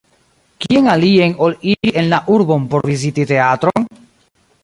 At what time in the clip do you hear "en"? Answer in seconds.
2.03-2.09